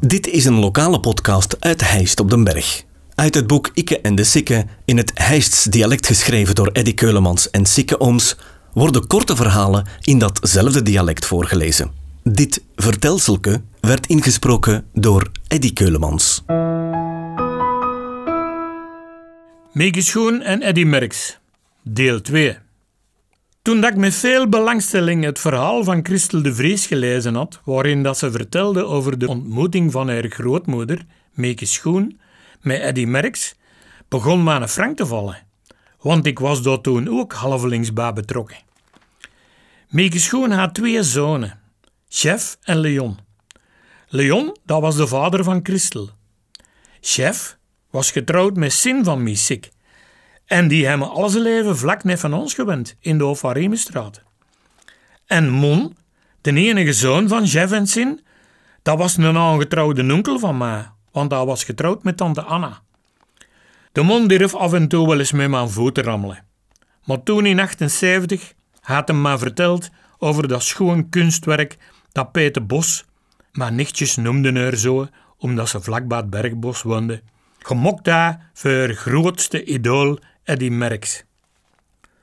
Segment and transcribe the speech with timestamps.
[0.00, 2.84] Dit is een lokale podcast uit Heist op den Berg.
[3.14, 7.50] Uit het boek Ikke en de Sikke, in het Heists dialect geschreven door Eddy Keulemans
[7.50, 8.36] en Sikke Ooms,
[8.72, 11.90] worden korte verhalen in datzelfde dialect voorgelezen.
[12.22, 16.42] Dit vertelselke werd ingesproken door Eddy Keulemans.
[19.72, 21.38] Mieke Schoen en Eddy Merks,
[21.82, 22.67] deel 2.
[23.62, 28.02] Toen dat ik met veel belangstelling het verhaal van Christel de Vries gelezen had, waarin
[28.02, 32.20] dat ze vertelde over de ontmoeting van haar grootmoeder, Mieke Schoen,
[32.60, 33.54] met Eddy Merks,
[34.08, 35.46] begon me aan frank te vallen.
[36.00, 38.56] Want ik was daar toen ook halvelings bij betrokken.
[39.88, 41.60] Mieke Schoen had twee zonen,
[42.08, 43.18] Chef en Leon.
[44.08, 46.10] Leon, dat was de vader van Christel.
[47.00, 47.58] Chef
[47.90, 49.70] was getrouwd met Sin van Misik.
[50.48, 54.22] En die hebben al zijn leven vlak net van ons gewend, in de Ofaremestraat.
[55.26, 55.96] En Mon,
[56.40, 58.20] de enige zoon van Chef en Sin,
[58.82, 62.80] dat was een aangetrouwde onkel van mij, want hij was getrouwd met tante Anna.
[63.92, 66.44] De Mon durf af en toe wel eens met mijn voeten rammelen.
[67.04, 71.76] Maar toen in 78 had hem maar verteld over dat schoon kunstwerk
[72.12, 73.04] dat Peter Bos,
[73.52, 77.22] maar nichtjes noemden haar zo, omdat ze vlakbij het bergbos woonde,
[77.58, 81.24] gemokt daar voor haar grootste idool Eddy Merckx.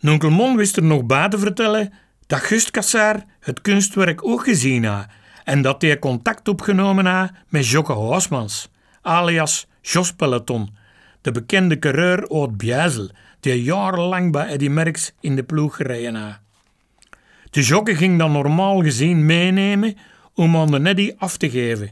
[0.00, 1.92] Nonkel Mon wist er nog bij te vertellen
[2.26, 5.06] dat Gust Kassaar het kunstwerk ook gezien had
[5.44, 8.68] en dat hij contact opgenomen had met Jocke Hoosmans,
[9.02, 10.76] alias Jos Peloton,
[11.20, 16.38] de bekende coureur uit Bjijzel, die jarenlang bij Eddy Merckx in de ploeg gereden had.
[17.50, 19.96] De Jocke ging dan normaal gezien meenemen
[20.34, 21.90] om aan de af te geven.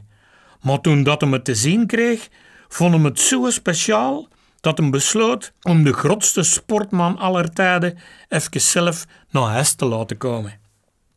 [0.61, 2.27] Maar toen dat hem het te zien kreeg,
[2.67, 4.27] vond hem het zo speciaal
[4.65, 7.97] dat hem besloot om de grootste sportman aller tijden
[8.29, 10.59] even zelf naar huis te laten komen.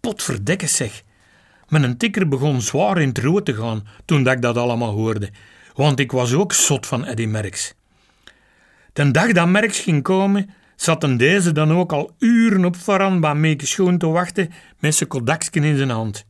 [0.00, 1.02] Potverdekke zeg.
[1.68, 5.30] Mijn tikker begon zwaar in het rood te gaan toen dat ik dat allemaal hoorde,
[5.74, 7.74] want ik was ook zot van Eddy Merckx.
[8.92, 13.34] De dag dat Merckx ging komen, zaten deze dan ook al uren op Varan bij
[13.34, 16.24] Meeke Schoon te wachten met zijn kodaksken in zijn hand.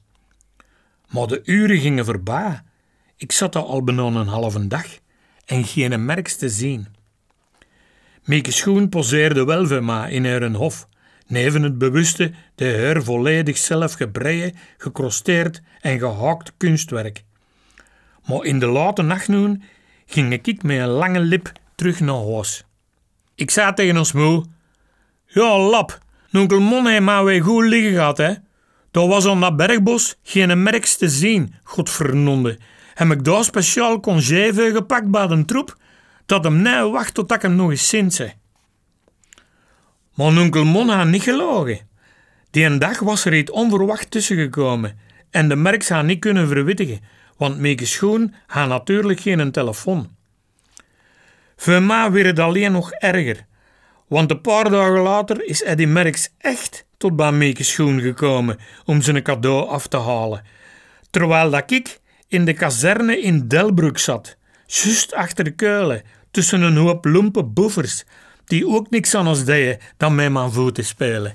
[1.08, 2.60] Maar de uren gingen voorbij.
[3.16, 4.86] Ik zat al bijna een halve dag
[5.44, 6.97] en geen Merks te zien.
[8.28, 10.88] Mieke Schoen poseerde wel in haar hof,
[11.26, 17.24] neven het bewuste, de haar volledig zelf gebreien, gekrosteerd en gehaakt kunstwerk.
[18.26, 19.62] Maar in de late nachtnoen
[20.06, 22.64] ging ik met een lange lip terug naar huis.
[23.34, 24.44] Ik zei tegen ons moe,
[25.26, 25.98] ja lap,
[26.32, 28.34] onkel Mon heeft maar weer goed liggen gehad hè.
[28.90, 32.58] Daar was aan dat bergbos geen merks te zien, godvernonde.
[32.94, 35.76] Heb ik daar speciaal congé gepakt bij de troep,
[36.28, 38.32] dat hem net wacht tot ik hem nog eens zin zei.
[40.14, 41.88] Maar onkel Mon had niet gelogen.
[42.50, 44.98] Die een dag was er iets onverwacht tussen gekomen
[45.30, 47.00] en de merks had niet kunnen verwittigen,
[47.36, 50.16] want Meeke Schoen had natuurlijk geen telefoon.
[51.56, 53.46] Voor mij werd het alleen nog erger,
[54.06, 59.02] want een paar dagen later is Eddy Merks echt tot bij Meeke Schoen gekomen om
[59.02, 60.44] zijn cadeau af te halen,
[61.10, 64.36] terwijl dat ik in de kazerne in Delbroek zat,
[64.66, 68.04] juist achter de keulen, tussen een hoop lompe boefers,
[68.44, 71.34] die ook niks anders deden dan met mijn voeten spelen.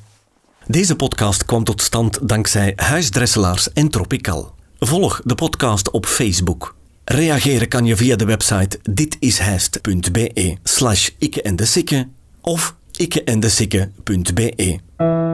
[0.67, 4.55] Deze podcast kwam tot stand dankzij Huisdresselaars en Tropical.
[4.79, 6.75] Volg de podcast op Facebook.
[7.05, 12.05] Reageren kan je via de website ditishijst.be slash ikke en de
[12.41, 15.32] of ikkeendesikke.be.